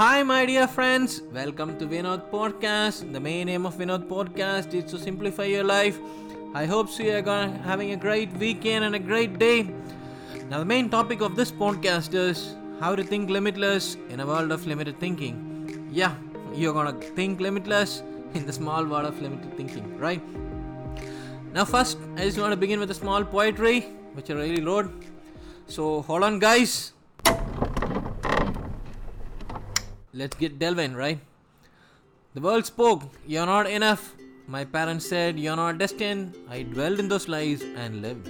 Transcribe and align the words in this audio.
Hi, 0.00 0.22
my 0.22 0.46
dear 0.46 0.66
friends. 0.66 1.20
Welcome 1.30 1.76
to 1.78 1.86
Vinod 1.86 2.30
Podcast. 2.30 3.12
The 3.12 3.20
main 3.20 3.50
aim 3.50 3.66
of 3.66 3.74
Vinod 3.74 4.08
Podcast 4.08 4.72
is 4.72 4.90
to 4.92 4.98
simplify 4.98 5.44
your 5.44 5.62
life. 5.62 5.98
I 6.54 6.64
hope 6.64 6.88
so 6.88 7.02
you 7.02 7.18
are 7.18 7.48
having 7.66 7.90
a 7.92 7.96
great 7.96 8.32
weekend 8.38 8.82
and 8.86 8.94
a 8.94 8.98
great 8.98 9.38
day. 9.38 9.74
Now, 10.48 10.60
the 10.60 10.64
main 10.64 10.88
topic 10.88 11.20
of 11.20 11.36
this 11.36 11.52
podcast 11.52 12.14
is 12.14 12.56
how 12.80 12.96
to 12.96 13.04
think 13.04 13.28
limitless 13.28 13.98
in 14.08 14.20
a 14.20 14.26
world 14.26 14.52
of 14.52 14.66
limited 14.66 14.98
thinking. 14.98 15.90
Yeah, 15.92 16.14
you're 16.54 16.72
gonna 16.72 16.98
think 17.18 17.38
limitless 17.38 18.02
in 18.32 18.46
the 18.46 18.54
small 18.54 18.86
world 18.86 19.04
of 19.04 19.20
limited 19.20 19.54
thinking, 19.58 19.98
right? 19.98 20.22
Now, 21.52 21.66
first, 21.66 21.98
I 22.16 22.20
just 22.20 22.38
want 22.38 22.52
to 22.52 22.56
begin 22.56 22.80
with 22.80 22.90
a 22.90 22.94
small 23.02 23.22
poetry 23.22 23.80
which 24.14 24.30
I 24.30 24.32
really 24.32 24.64
wrote. 24.64 24.90
So, 25.66 26.00
hold 26.00 26.22
on, 26.22 26.38
guys. 26.38 26.94
Let's 30.12 30.36
get 30.36 30.58
delving, 30.58 30.94
right? 30.94 31.20
The 32.34 32.40
world 32.40 32.66
spoke, 32.66 33.02
You're 33.28 33.46
not 33.46 33.70
enough. 33.70 34.14
My 34.48 34.64
parents 34.64 35.08
said, 35.08 35.38
You're 35.38 35.54
not 35.54 35.78
destined. 35.78 36.34
I 36.48 36.62
dwelled 36.62 36.98
in 36.98 37.08
those 37.08 37.28
lies 37.28 37.62
and 37.62 38.02
lived. 38.02 38.28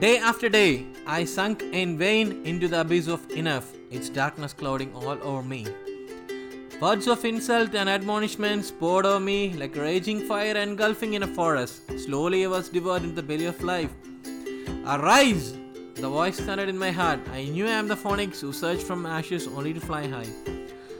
Day 0.00 0.18
after 0.18 0.48
day, 0.48 0.84
I 1.06 1.24
sunk 1.24 1.62
in 1.62 1.96
vain 1.96 2.44
into 2.44 2.66
the 2.66 2.80
abyss 2.80 3.06
of 3.06 3.30
enough, 3.30 3.72
its 3.92 4.08
darkness 4.08 4.52
clouding 4.52 4.92
all 4.92 5.18
over 5.22 5.42
me. 5.44 5.68
Words 6.80 7.06
of 7.06 7.24
insult 7.24 7.76
and 7.76 7.88
admonishments 7.88 8.72
poured 8.72 9.06
over 9.06 9.20
me 9.20 9.54
like 9.54 9.76
a 9.76 9.80
raging 9.80 10.26
fire 10.26 10.56
engulfing 10.56 11.14
in 11.14 11.22
a 11.22 11.28
forest. 11.28 11.82
Slowly 11.96 12.44
I 12.44 12.48
was 12.48 12.68
devoured 12.68 13.04
in 13.04 13.14
the 13.14 13.22
belly 13.22 13.46
of 13.46 13.62
life. 13.62 13.92
Arise! 14.84 15.54
The 15.94 16.08
voice 16.08 16.38
thundered 16.40 16.68
in 16.68 16.76
my 16.76 16.90
heart. 16.90 17.20
I 17.32 17.44
knew 17.44 17.66
I 17.66 17.70
am 17.70 17.88
the 17.88 17.96
phoenix 17.96 18.40
who 18.40 18.52
surged 18.52 18.82
from 18.82 19.06
ashes 19.06 19.46
only 19.46 19.72
to 19.72 19.80
fly 19.80 20.06
high. 20.06 20.55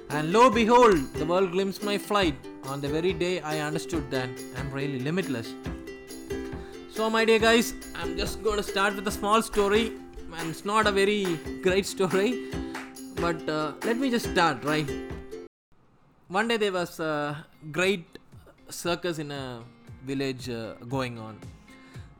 And 0.09 0.33
lo 0.33 0.49
behold, 0.51 1.13
the 1.15 1.27
world 1.27 1.51
glimpsed 1.51 1.83
my 1.83 1.99
flight 1.99 2.35
on 2.65 2.81
the 2.81 2.89
very 2.89 3.13
day 3.13 3.41
I 3.41 3.59
understood 3.59 4.09
that 4.13 4.29
I'm 4.57 4.71
really 4.71 5.01
limitless. 5.01 5.53
So, 6.93 7.11
my 7.11 7.25
dear 7.25 7.41
guys, 7.41 7.75
I'm 7.97 8.17
just 8.17 8.43
going 8.43 8.57
to 8.57 8.63
start 8.63 8.95
with 8.95 9.07
a 9.09 9.11
small 9.11 9.43
story, 9.43 9.93
and 10.39 10.51
it's 10.51 10.65
not 10.65 10.87
a 10.87 10.93
very 10.93 11.39
great 11.63 11.87
story, 11.87 12.51
but 13.17 13.49
uh, 13.49 13.73
let 13.85 13.99
me 13.99 14.11
just 14.11 14.31
start, 14.31 14.63
right? 14.65 14.89
One 16.29 16.49
day 16.49 16.57
there 16.57 16.73
was 16.73 17.01
a 17.01 17.45
great 17.73 18.19
circus 18.71 19.19
in 19.19 19.31
a 19.33 19.63
village 20.05 20.49
uh, 20.49 20.75
going 20.89 21.19
on. 21.19 21.39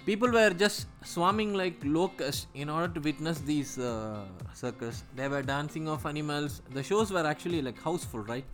People 0.07 0.31
were 0.31 0.51
just 0.51 0.87
swarming 1.05 1.53
like 1.55 1.77
locusts 1.83 2.47
in 2.55 2.69
order 2.69 2.87
to 2.95 3.01
witness 3.01 3.41
these 3.41 3.77
uh, 3.77 4.25
circus. 4.55 5.03
They 5.17 5.27
were 5.27 5.43
dancing 5.43 5.89
of 5.89 6.07
animals. 6.07 6.63
The 6.71 6.83
shows 6.83 7.13
were 7.13 7.27
actually 7.27 7.61
like 7.61 7.83
houseful, 7.83 8.21
right? 8.21 8.45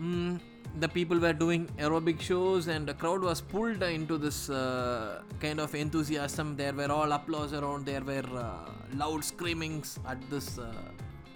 Mm, 0.00 0.38
the 0.78 0.88
people 0.88 1.18
were 1.18 1.32
doing 1.32 1.66
aerobic 1.78 2.20
shows, 2.20 2.68
and 2.68 2.86
the 2.86 2.94
crowd 2.94 3.22
was 3.22 3.40
pulled 3.40 3.82
into 3.82 4.16
this 4.16 4.50
uh, 4.50 5.22
kind 5.40 5.58
of 5.58 5.74
enthusiasm. 5.74 6.56
There 6.56 6.72
were 6.72 6.92
all 6.92 7.10
applause 7.10 7.52
around. 7.52 7.84
There 7.84 8.00
were 8.00 8.24
uh, 8.32 8.70
loud 8.94 9.24
screamings 9.24 9.98
at 10.06 10.18
this 10.30 10.58
uh, 10.58 10.72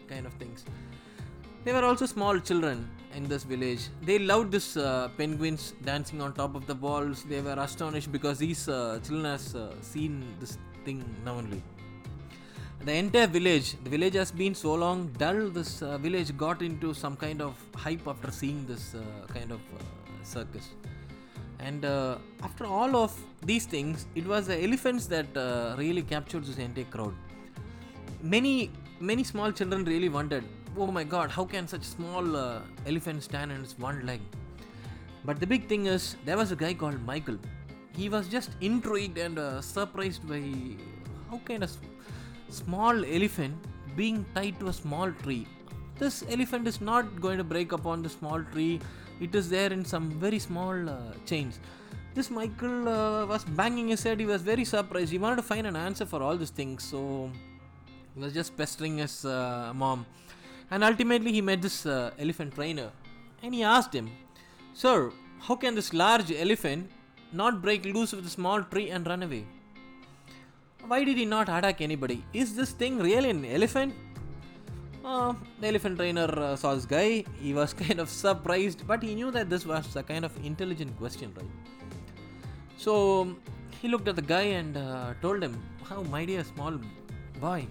kind 0.09 0.27
of 0.27 0.35
things. 0.35 0.65
There 1.67 1.75
were 1.75 1.85
also 1.85 2.07
small 2.07 2.39
children 2.39 2.89
in 3.17 3.25
this 3.27 3.43
village. 3.43 3.89
They 4.01 4.21
loved 4.21 4.53
this 4.53 4.77
uh, 4.77 5.09
penguins 5.19 5.75
dancing 5.85 6.21
on 6.23 6.33
top 6.33 6.55
of 6.55 6.65
the 6.69 6.77
walls. 6.77 7.25
They 7.25 7.41
were 7.41 7.57
astonished 7.59 8.13
because 8.13 8.39
these 8.39 8.69
uh, 8.69 9.01
children 9.05 9.25
has 9.25 9.57
uh, 9.57 9.75
seen 9.81 10.13
this 10.39 10.59
thing 10.85 11.05
now 11.25 11.35
only. 11.39 11.61
The 12.85 12.93
entire 12.93 13.27
village, 13.27 13.75
the 13.83 13.91
village 13.91 14.15
has 14.15 14.31
been 14.31 14.55
so 14.55 14.75
long 14.75 15.09
dull. 15.19 15.49
This 15.49 15.83
uh, 15.83 15.99
village 15.99 16.37
got 16.37 16.63
into 16.63 16.95
some 16.95 17.17
kind 17.17 17.43
of 17.43 17.57
hype 17.75 18.07
after 18.07 18.31
seeing 18.31 18.65
this 18.65 18.95
uh, 18.95 19.27
kind 19.27 19.51
of 19.51 19.59
uh, 19.75 19.83
circus. 20.23 20.69
And 21.59 21.85
after 22.45 22.65
all 22.65 22.95
of 22.95 23.13
these 23.45 23.67
things, 23.67 24.07
it 24.15 24.25
was 24.25 24.47
the 24.47 24.63
elephants 24.63 25.07
that 25.07 25.27
really 25.77 26.03
captured 26.03 26.45
this 26.45 26.59
entire 26.59 26.85
crowd. 26.85 27.15
Many, 28.23 28.71
many 29.01 29.25
small 29.25 29.51
children 29.51 29.85
really 29.85 30.09
wondered, 30.09 30.45
oh 30.79 30.87
my 30.93 31.05
god, 31.05 31.31
how 31.31 31.45
can 31.45 31.67
such 31.67 31.83
small 31.83 32.37
uh, 32.37 32.61
elephant 32.87 33.23
stand 33.23 33.51
on 33.53 33.61
its 33.61 33.79
one 33.79 34.05
leg? 34.07 34.21
But 35.25 35.41
the 35.41 35.47
big 35.47 35.69
thing 35.69 35.87
is, 35.87 36.17
there 36.25 36.37
was 36.37 36.53
a 36.53 36.57
guy 36.57 36.75
called 36.75 37.05
Michael. 37.05 37.39
He 37.97 38.09
was 38.09 38.29
just 38.29 38.51
intrigued 38.61 39.19
and 39.19 39.39
uh, 39.39 39.61
surprised 39.63 40.29
by 40.29 40.43
how 41.31 41.39
can 41.39 41.63
a 41.63 41.69
small 42.51 43.05
elephant 43.05 43.55
being 43.97 44.25
tied 44.35 44.61
to 44.61 44.69
a 44.69 44.73
small 44.73 45.11
tree. 45.23 45.47
This 45.99 46.25
elephant 46.29 46.69
is 46.69 46.81
not 46.81 47.21
going 47.21 47.39
to 47.39 47.45
break 47.45 47.73
upon 47.73 48.03
the 48.03 48.11
small 48.11 48.43
tree. 48.53 48.81
It 49.19 49.35
is 49.35 49.49
there 49.49 49.73
in 49.73 49.85
some 49.85 50.11
very 50.11 50.39
small 50.39 50.89
uh, 50.89 51.13
chains. 51.25 51.59
This 52.15 52.31
Michael 52.31 52.89
uh, 52.89 53.27
was 53.27 53.45
banging 53.45 53.89
his 53.89 54.03
head. 54.03 54.21
He 54.21 54.27
was 54.27 54.43
very 54.43 54.65
surprised. 54.65 55.11
He 55.11 55.19
wanted 55.19 55.37
to 55.37 55.43
find 55.43 55.67
an 55.67 55.77
answer 55.77 56.05
for 56.05 56.23
all 56.23 56.37
these 56.37 56.51
things. 56.51 56.85
So 56.85 57.31
he 58.15 58.21
was 58.21 58.35
just 58.35 58.57
pestering 58.57 58.99
his 58.99 59.25
uh, 59.25 59.73
mom. 59.75 60.05
And 60.71 60.83
ultimately, 60.83 61.33
he 61.33 61.41
met 61.41 61.63
this 61.63 61.87
uh, 61.87 62.11
elephant 62.19 62.55
trainer. 62.55 62.91
And 63.43 63.55
he 63.55 63.63
asked 63.63 63.95
him, 63.95 64.11
Sir, 64.75 65.13
how 65.41 65.57
can 65.57 65.75
this 65.75 65.93
large 65.93 66.33
elephant 66.33 66.91
not 67.33 67.63
break 67.63 67.85
loose 67.85 68.13
with 68.13 68.27
a 68.27 68.31
small 68.31 68.63
tree 68.63 68.91
and 68.91 69.07
run 69.07 69.23
away? 69.23 69.45
Why 70.87 71.05
did 71.05 71.17
he 71.17 71.25
not 71.25 71.49
attack 71.49 71.81
anybody? 71.81 72.25
Is 72.33 72.55
this 72.55 72.71
thing 72.71 72.99
really 72.99 73.31
an 73.31 73.45
elephant? 73.45 73.95
Uh, 75.05 75.35
the 75.61 75.69
elephant 75.69 75.99
trainer 75.99 76.29
uh, 76.39 76.57
saw 76.57 76.75
this 76.75 76.85
guy. 76.85 77.25
He 77.41 77.55
was 77.55 77.73
kind 77.85 78.01
of 78.01 78.09
surprised, 78.09 78.87
but 78.87 79.03
he 79.03 79.15
knew 79.15 79.31
that 79.31 79.49
this 79.49 79.65
was 79.65 79.95
a 79.97 80.03
kind 80.03 80.25
of 80.25 80.33
intelligent 80.45 80.97
question, 80.99 81.33
right? 81.37 81.51
So 82.77 83.37
he 83.81 83.89
looked 83.89 84.09
at 84.09 84.17
the 84.17 84.23
guy 84.23 84.47
and 84.61 84.77
uh, 84.77 85.15
told 85.23 85.43
him, 85.43 85.61
How, 85.89 86.03
my 86.03 86.25
dear 86.25 86.45
small 86.45 86.79
boy, 87.41 87.67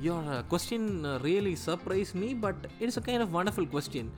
your 0.00 0.22
uh, 0.32 0.42
question 0.44 1.04
uh, 1.04 1.18
really 1.20 1.54
surprised 1.54 2.14
me, 2.14 2.34
but 2.34 2.56
it's 2.80 2.96
a 2.96 3.00
kind 3.00 3.22
of 3.22 3.32
wonderful 3.32 3.66
question. 3.66 4.10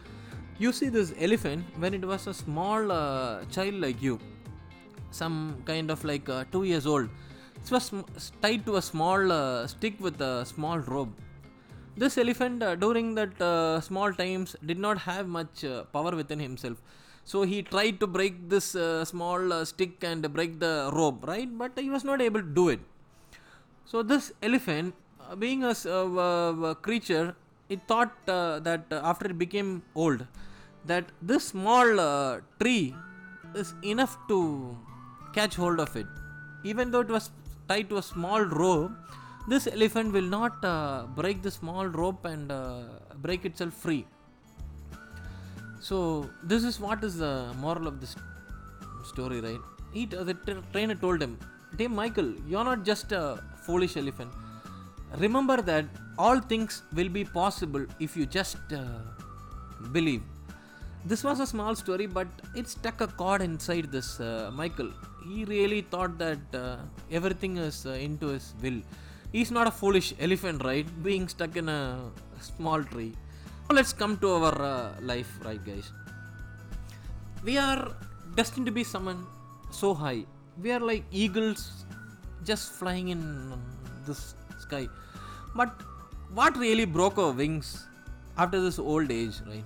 You 0.59 0.73
see, 0.73 0.89
this 0.89 1.15
elephant, 1.19 1.65
when 1.79 1.95
it 1.95 2.05
was 2.05 2.27
a 2.27 2.35
small 2.35 2.93
uh, 2.93 3.45
child 3.47 3.75
like 3.75 4.03
you, 4.03 4.19
some 5.11 5.63
kind 5.65 5.91
of 5.91 6.05
like 6.05 6.29
uh, 6.29 6.45
two 6.53 6.65
years 6.65 6.87
old, 6.87 7.09
it 7.63 7.71
was 7.71 7.93
tied 8.43 8.65
to 8.67 8.77
a 8.77 8.83
small 8.83 9.33
uh, 9.33 9.67
stick 9.67 9.95
with 10.01 10.21
a 10.21 10.45
small 10.45 10.79
rope. 10.79 11.09
This 11.97 12.19
elephant, 12.19 12.63
uh, 12.63 12.77
during 12.77 13.15
that 13.15 13.83
small 13.83 14.13
times, 14.13 14.57
did 14.65 14.79
not 14.79 14.99
have 14.99 15.27
much 15.27 15.65
power 15.93 16.15
within 16.15 16.39
himself. 16.39 16.79
So 17.25 17.43
he 17.43 17.63
tried 17.63 18.01
to 18.01 18.07
break 18.07 18.49
this 18.49 18.75
uh, 18.75 19.05
small 19.05 19.53
uh, 19.53 19.65
stick 19.65 20.03
and 20.03 20.33
break 20.33 20.59
the 20.59 20.91
rope, 20.93 21.27
right? 21.27 21.49
But 21.57 21.79
he 21.79 21.91
was 21.91 22.03
not 22.03 22.21
able 22.21 22.41
to 22.41 22.47
do 22.47 22.71
it. 22.71 22.81
So 23.85 24.03
this 24.03 24.33
elephant, 24.43 24.95
being 25.39 25.65
a, 25.65 25.71
uh, 25.71 25.75
w- 25.85 26.17
w- 26.17 26.75
creature, 26.77 27.35
it 27.69 27.81
thought 27.87 28.13
uh, 28.29 28.59
that 28.61 28.85
uh, 28.91 29.01
after 29.05 29.27
it 29.27 29.39
became 29.39 29.83
old, 29.95 30.27
that 30.85 31.05
this 31.23 31.45
small 31.49 32.01
uh, 32.01 32.41
tree 32.61 32.95
is 33.55 33.75
enough 33.85 34.17
to 34.29 34.77
catch 35.35 35.57
hold 35.57 35.81
of 35.81 35.95
it. 35.97 36.07
Even 36.65 36.91
though 36.91 37.01
it 37.01 37.09
was 37.09 37.31
tied 37.69 37.89
to 37.89 37.99
a 37.99 38.03
small 38.03 38.43
rope, 38.43 38.93
this 39.49 39.67
elephant 39.67 40.13
will 40.13 40.31
not 40.39 40.65
uh, 40.65 41.07
break 41.17 41.43
the 41.43 41.51
small 41.51 41.87
rope 41.87 42.25
and 42.25 42.51
uh, 42.53 42.83
break 43.17 43.45
itself 43.45 43.73
free. 43.75 44.07
So 45.81 46.29
this 46.43 46.63
is 46.65 46.79
what 46.79 47.03
is 47.05 47.17
the 47.19 47.53
moral 47.59 47.87
of 47.87 48.01
this 48.01 48.17
story, 49.05 49.41
right? 49.41 49.61
He, 49.93 50.05
the 50.07 50.37
trainer 50.73 50.95
told 50.95 51.23
him, 51.23 51.39
"Dear 51.77 51.89
Michael, 51.89 52.35
you're 52.47 52.65
not 52.65 52.85
just 52.85 53.13
a 53.13 53.43
foolish 53.67 53.97
elephant. 53.97 54.31
Remember 55.19 55.61
that 55.63 55.87
all 56.19 56.41
things 56.41 56.83
will 56.95 57.09
be 57.09 57.25
possible 57.25 57.85
if 57.99 58.17
you 58.17 58.27
just 58.27 58.59
uh, 58.73 58.85
believe." 59.93 60.23
This 61.05 61.25
was 61.25 61.41
a 61.41 61.47
small 61.47 61.75
story, 61.75 62.07
but 62.07 62.29
it 62.55 62.69
stuck 62.69 63.01
a 63.01 63.07
chord 63.07 63.43
inside 63.43 63.91
this 63.91 64.21
uh, 64.21 64.51
Michael. 64.53 64.91
He 65.27 65.45
really 65.45 65.81
thought 65.83 66.19
that 66.19 66.55
uh, 66.55 66.77
everything 67.11 67.57
is 67.57 67.87
uh, 67.87 67.91
into 67.91 68.29
his 68.29 68.55
will. 68.63 68.81
He's 69.33 69.51
not 69.51 69.67
a 69.67 69.71
foolish 69.71 70.13
elephant, 70.19 70.63
right? 70.65 70.87
Being 71.03 71.29
stuck 71.29 71.57
in 71.57 71.69
a 71.69 72.11
small 72.41 72.83
tree. 72.85 73.15
Now 73.69 73.77
let's 73.77 73.93
come 73.93 74.19
to 74.19 74.31
our 74.33 74.63
uh, 74.63 74.95
life, 75.01 75.39
right, 75.45 75.65
guys? 75.65 75.93
we 77.43 77.57
are 77.57 77.93
destined 78.35 78.67
to 78.67 78.73
be 78.73 78.85
someone 78.85 79.27
so 79.71 79.95
high. 79.95 80.25
We 80.63 80.73
are 80.73 80.81
like 80.81 81.05
eagles 81.11 81.85
just 82.45 82.73
flying 82.73 83.09
in 83.09 83.53
this 84.07 84.35
sky. 84.71 84.89
But 85.55 85.71
what 86.41 86.57
really 86.57 86.85
broke 86.97 87.19
our 87.19 87.33
wings 87.33 87.87
after 88.37 88.61
this 88.67 88.79
old 88.79 89.11
age, 89.21 89.39
right? 89.47 89.65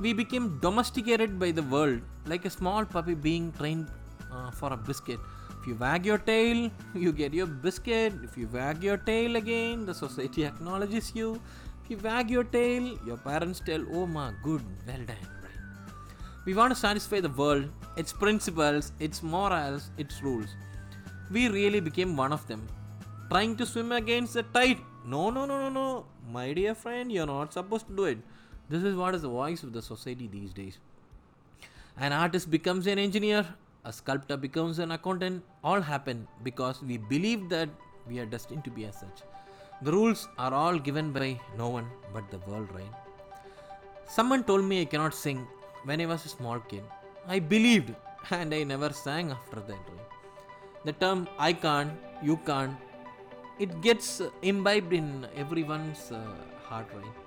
We 0.00 0.12
became 0.12 0.58
domesticated 0.60 1.38
by 1.38 1.52
the 1.52 1.62
world 1.62 2.00
like 2.26 2.44
a 2.44 2.50
small 2.50 2.84
puppy 2.84 3.14
being 3.14 3.52
trained 3.52 3.88
uh, 4.32 4.50
for 4.50 4.72
a 4.72 4.76
biscuit. 4.76 5.20
If 5.60 5.68
you 5.68 5.76
wag 5.76 6.04
your 6.04 6.18
tail, 6.18 6.70
you 6.94 7.12
get 7.12 7.32
your 7.32 7.46
biscuit. 7.46 8.14
If 8.24 8.36
you 8.36 8.48
wag 8.52 8.82
your 8.82 8.96
tail 8.96 9.36
again, 9.36 9.86
the 9.86 9.94
society 9.94 10.44
acknowledges 10.44 11.12
you. 11.14 11.40
If 11.84 11.90
you 11.90 11.98
wag 12.02 12.30
your 12.30 12.44
tail, 12.44 12.98
your 13.06 13.16
parents 13.16 13.62
tell, 13.64 13.84
Oh, 13.92 14.06
ma, 14.06 14.32
good, 14.42 14.62
well 14.86 15.04
done, 15.12 15.28
right? 15.44 15.60
We 16.44 16.54
want 16.54 16.74
to 16.74 16.78
satisfy 16.80 17.20
the 17.20 17.28
world, 17.28 17.68
its 17.96 18.12
principles, 18.12 18.92
its 18.98 19.22
morals, 19.22 19.90
its 19.98 20.22
rules. 20.22 20.48
We 21.30 21.48
really 21.48 21.80
became 21.80 22.16
one 22.16 22.32
of 22.32 22.46
them, 22.48 22.66
trying 23.32 23.56
to 23.56 23.64
swim 23.64 23.92
against 23.92 24.34
the 24.34 24.42
tide. 24.54 24.80
No, 25.06 25.30
no, 25.30 25.46
no, 25.46 25.58
no, 25.62 25.68
no. 25.70 26.04
My 26.30 26.52
dear 26.52 26.74
friend, 26.74 27.10
you're 27.10 27.26
not 27.26 27.52
supposed 27.54 27.86
to 27.86 27.96
do 27.96 28.04
it. 28.04 28.18
This 28.68 28.82
is 28.82 28.94
what 28.94 29.14
is 29.14 29.22
the 29.22 29.30
voice 29.30 29.62
of 29.62 29.72
the 29.72 29.80
society 29.80 30.28
these 30.30 30.52
days. 30.52 30.78
An 31.98 32.12
artist 32.12 32.50
becomes 32.50 32.86
an 32.86 32.98
engineer, 32.98 33.46
a 33.86 33.92
sculptor 33.92 34.36
becomes 34.36 34.78
an 34.78 34.92
accountant, 34.92 35.42
all 35.64 35.80
happen 35.80 36.28
because 36.42 36.82
we 36.82 36.98
believe 36.98 37.48
that 37.48 37.70
we 38.06 38.18
are 38.18 38.26
destined 38.26 38.64
to 38.64 38.70
be 38.70 38.84
as 38.84 39.00
such. 39.00 39.22
The 39.80 39.92
rules 39.92 40.28
are 40.38 40.52
all 40.52 40.78
given 40.78 41.10
by 41.12 41.40
no 41.56 41.70
one 41.70 41.86
but 42.12 42.30
the 42.30 42.38
world, 42.50 42.68
right? 42.74 42.94
Someone 44.06 44.44
told 44.44 44.64
me 44.64 44.82
I 44.82 44.84
cannot 44.84 45.14
sing 45.14 45.46
when 45.84 46.02
I 46.02 46.06
was 46.06 46.26
a 46.26 46.28
small 46.28 46.60
kid. 46.60 46.82
I 47.26 47.38
believed 47.38 47.94
and 48.30 48.54
I 48.54 48.62
never 48.62 48.92
sang 48.92 49.30
after 49.30 49.60
that? 49.60 49.92
The 50.84 50.92
term 50.92 51.28
I 51.38 51.52
can't, 51.54 51.92
you 52.22 52.36
can't, 52.38 52.76
it 53.58 53.80
gets 53.80 54.22
imbibed 54.42 54.92
in 54.92 55.26
everyone's 55.36 56.10
uh, 56.10 56.22
heart, 56.68 56.86
right? 56.94 57.22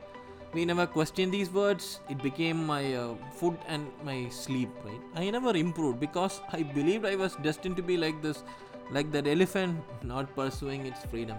we 0.55 0.63
never 0.63 0.87
questioned 0.87 1.33
these 1.33 1.51
words. 1.51 1.99
It 2.09 2.23
became 2.23 2.65
my 2.65 2.95
uh, 2.95 3.15
food 3.35 3.57
and 3.67 3.91
my 4.03 4.29
sleep 4.29 4.69
right? 4.85 5.01
I 5.15 5.29
never 5.29 5.55
improved 5.63 5.99
because 5.99 6.39
i 6.57 6.61
believed 6.77 7.05
i 7.05 7.15
was 7.23 7.35
destined 7.47 7.75
to 7.81 7.83
be 7.89 7.97
like 8.03 8.21
this 8.25 8.43
like 8.97 9.11
that 9.15 9.27
elephant 9.27 10.03
not 10.13 10.33
pursuing 10.35 10.85
its 10.85 11.05
freedom. 11.11 11.37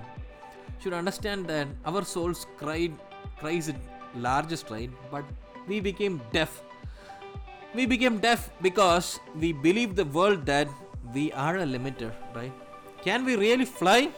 Should 0.81 0.93
understand 0.93 1.47
that 1.47 1.69
our 1.87 2.05
souls 2.05 2.47
cried 2.59 2.93
cries 3.39 3.69
it 3.69 3.77
largest 4.15 4.71
right? 4.71 4.91
But 5.11 5.25
we 5.67 5.81
became 5.81 6.21
deaf. 6.33 6.63
We 7.75 7.87
became 7.87 8.19
deaf 8.19 8.51
because 8.61 9.19
we 9.41 9.53
believe 9.53 9.97
the 9.97 10.05
world 10.05 10.45
that 10.47 10.69
we 11.15 11.33
are 11.33 11.57
a 11.57 11.67
limiter 11.75 12.13
right? 12.35 12.53
Can 13.03 13.25
we 13.25 13.37
really 13.37 13.65
fly 13.65 14.11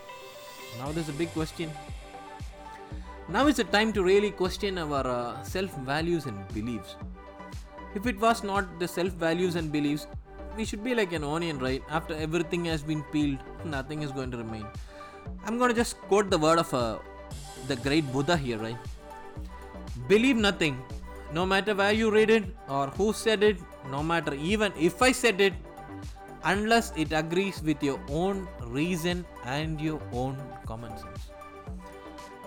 now 0.78 0.92
there's 0.92 1.08
a 1.08 1.18
big 1.22 1.32
question 1.32 1.70
now 3.30 3.46
is 3.46 3.56
the 3.56 3.64
time 3.64 3.92
to 3.92 4.02
really 4.02 4.30
question 4.30 4.78
our 4.78 5.06
uh, 5.06 5.42
self 5.42 5.70
values 5.88 6.24
and 6.24 6.48
beliefs. 6.54 6.96
If 7.94 8.06
it 8.06 8.18
was 8.18 8.42
not 8.42 8.78
the 8.80 8.88
self 8.88 9.12
values 9.24 9.54
and 9.54 9.70
beliefs, 9.70 10.06
we 10.56 10.64
should 10.64 10.82
be 10.82 10.94
like 10.94 11.12
an 11.12 11.24
onion, 11.24 11.58
right? 11.58 11.82
After 11.90 12.14
everything 12.14 12.64
has 12.64 12.82
been 12.82 13.02
peeled, 13.12 13.38
nothing 13.66 14.00
is 14.00 14.12
going 14.12 14.30
to 14.30 14.38
remain. 14.38 14.64
I'm 15.44 15.58
going 15.58 15.68
to 15.68 15.76
just 15.76 15.98
quote 16.12 16.30
the 16.30 16.38
word 16.38 16.58
of 16.58 16.72
uh, 16.72 17.00
the 17.66 17.76
great 17.76 18.10
Buddha 18.14 18.34
here, 18.34 18.56
right? 18.56 18.78
Believe 20.08 20.36
nothing, 20.36 20.82
no 21.34 21.44
matter 21.44 21.74
where 21.74 21.92
you 21.92 22.10
read 22.10 22.30
it 22.30 22.44
or 22.66 22.86
who 22.86 23.12
said 23.12 23.42
it, 23.42 23.58
no 23.90 24.02
matter 24.02 24.32
even 24.32 24.72
if 24.78 25.02
I 25.02 25.12
said 25.12 25.38
it, 25.42 25.52
unless 26.44 26.92
it 26.96 27.12
agrees 27.12 27.62
with 27.62 27.82
your 27.82 28.00
own 28.08 28.48
reason 28.62 29.24
and 29.44 29.80
your 29.80 30.00
own 30.12 30.36
common 30.66 30.96
sense. 30.98 31.30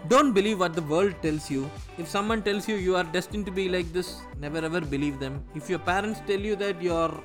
Don't 0.08 0.34
believe 0.34 0.60
what 0.60 0.74
the 0.74 0.82
world 0.82 1.14
tells 1.22 1.52
you. 1.52 1.70
If 1.98 2.08
someone 2.08 2.42
tells 2.42 2.68
you 2.68 2.76
you 2.76 2.96
are 2.96 3.04
destined 3.04 3.46
to 3.46 3.52
be 3.52 3.70
like 3.70 3.94
this, 3.94 4.22
never 4.40 4.58
ever 4.58 4.82
believe 4.82 5.20
them. 5.20 5.44
If 5.54 5.70
your 5.70 5.80
parents 5.80 6.22
tell 6.26 6.40
you 6.40 6.56
that 6.56 6.82
you're, 6.82 7.24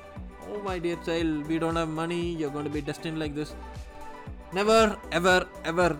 oh 0.49 0.61
my 0.63 0.77
dear 0.77 0.97
child, 0.97 1.47
we 1.47 1.57
don't 1.57 1.75
have 1.75 1.89
money, 1.89 2.35
you're 2.35 2.51
going 2.51 2.65
to 2.65 2.69
be 2.69 2.81
destined 2.81 3.17
like 3.19 3.33
this, 3.33 3.55
never 4.53 4.97
ever 5.11 5.47
ever 5.65 5.99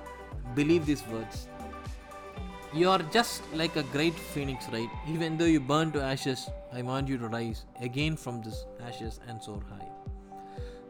believe 0.54 0.86
these 0.86 1.06
words. 1.08 1.48
You 2.74 2.90
are 2.90 3.00
just 3.00 3.42
like 3.56 3.76
a 3.76 3.84
great 3.84 4.14
phoenix, 4.14 4.68
right? 4.72 4.90
Even 5.08 5.38
though 5.38 5.46
you 5.46 5.60
burn 5.60 5.92
to 5.94 6.02
ashes, 6.02 6.50
I 6.72 6.84
want 6.84 7.08
you 7.08 7.18
to 7.18 7.28
rise 7.28 7.66
again 7.82 8.18
from 8.18 8.44
this 8.44 8.66
ashes 8.86 9.20
and 9.28 9.42
soar 9.42 9.64
high. 9.70 9.97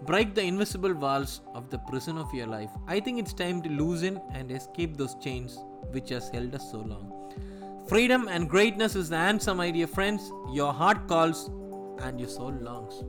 Break 0.05 0.35
the 0.35 0.43
invisible 0.43 0.93
walls 0.93 1.41
of 1.53 1.69
the 1.69 1.79
prison 1.79 2.17
of 2.17 2.33
your 2.33 2.47
life. 2.47 2.69
I 2.87 2.99
think 2.99 3.19
it's 3.19 3.33
time 3.33 3.61
to 3.63 3.69
loosen 3.69 4.21
and 4.33 4.51
escape 4.51 4.95
those 4.95 5.15
chains 5.15 5.57
which 5.91 6.09
has 6.09 6.29
held 6.29 6.53
us 6.55 6.71
so 6.71 6.77
long. 6.77 7.11
Freedom 7.87 8.27
and 8.27 8.49
greatness 8.49 8.95
is 8.95 9.09
the 9.09 9.15
answer, 9.15 9.55
my 9.55 9.71
dear 9.71 9.87
friends. 9.87 10.31
Your 10.51 10.73
heart 10.73 11.07
calls 11.07 11.49
and 12.01 12.19
your 12.19 12.29
soul 12.29 12.53
longs. 12.61 13.03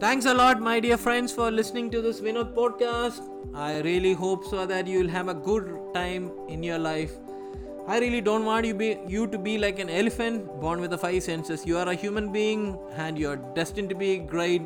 Thanks 0.00 0.26
a 0.26 0.34
lot, 0.34 0.60
my 0.60 0.80
dear 0.80 0.96
friends, 0.96 1.32
for 1.32 1.50
listening 1.50 1.90
to 1.90 2.00
this 2.00 2.20
Vinod 2.20 2.54
podcast. 2.54 3.28
I 3.54 3.80
really 3.80 4.12
hope 4.12 4.44
so 4.44 4.64
that 4.66 4.86
you 4.86 5.00
will 5.00 5.08
have 5.08 5.28
a 5.28 5.34
good 5.34 5.92
time 5.92 6.30
in 6.48 6.62
your 6.62 6.78
life. 6.78 7.12
I 7.86 7.98
really 7.98 8.20
don't 8.20 8.44
want 8.44 8.66
you 8.66 8.74
be 8.74 8.98
you 9.08 9.26
to 9.26 9.38
be 9.38 9.58
like 9.58 9.78
an 9.78 9.88
elephant 9.88 10.46
born 10.60 10.80
with 10.80 10.90
the 10.90 10.98
five 10.98 11.22
senses. 11.22 11.64
You 11.66 11.78
are 11.78 11.88
a 11.88 11.94
human 11.94 12.30
being 12.30 12.78
and 12.96 13.18
you 13.18 13.28
are 13.30 13.36
destined 13.36 13.88
to 13.88 13.94
be 13.94 14.18
great. 14.18 14.62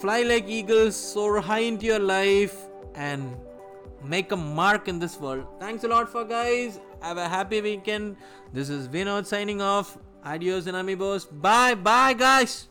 Fly 0.00 0.22
like 0.22 0.48
eagles, 0.48 0.96
soar 0.96 1.40
high 1.40 1.58
into 1.58 1.84
your 1.84 1.98
life, 1.98 2.56
and 2.94 3.36
make 4.02 4.32
a 4.32 4.36
mark 4.36 4.88
in 4.88 4.98
this 4.98 5.20
world. 5.20 5.46
Thanks 5.58 5.84
a 5.84 5.88
lot 5.88 6.08
for 6.08 6.24
guys. 6.24 6.80
Have 7.02 7.18
a 7.18 7.28
happy 7.28 7.60
weekend. 7.60 8.16
This 8.50 8.70
is 8.70 8.88
Vinod 8.88 9.26
signing 9.26 9.60
off. 9.60 9.98
Adios 10.24 10.66
and 10.66 10.76
amigos. 10.76 11.26
Bye 11.26 11.74
bye 11.74 12.14
guys. 12.14 12.69